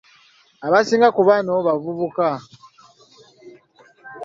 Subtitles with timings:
[0.65, 2.25] Abasinga ku bano bavubuka.